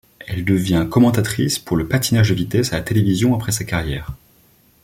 Elle 0.25 0.45
devient 0.45 0.87
commentatrice 0.89 1.59
pour 1.59 1.77
le 1.77 1.87
patinage 1.87 2.29
de 2.29 2.33
vitesse 2.33 2.73
à 2.73 2.77
la 2.77 2.81
télévision 2.81 3.35
après 3.35 3.51
sa 3.51 3.65
carrière. 3.65 4.07